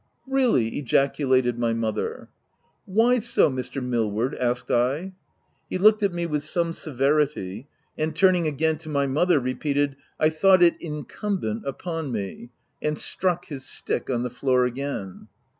[0.27, 2.29] "Really!" ejaculated my mother.
[2.85, 3.83] "Why so, Mr.
[3.83, 5.13] Millward?" asked I.
[5.69, 7.67] He looked at me with some severity,
[7.99, 12.49] and turning again to my mother, repeated —"I thought it incumbent upon me
[12.81, 15.27] V* and struck his stick on the floor again.